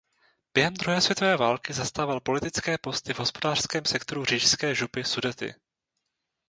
Během 0.53 0.73
druhé 0.73 1.01
světové 1.01 1.37
války 1.37 1.73
zastával 1.73 2.19
politické 2.19 2.77
posty 2.77 3.13
v 3.13 3.19
hospodářském 3.19 3.85
sektoru 3.85 4.25
Říšské 4.25 4.75
župy 4.75 5.03
Sudety. 5.03 5.55